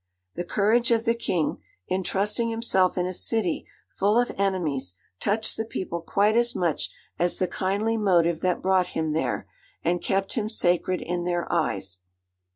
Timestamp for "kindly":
7.47-7.97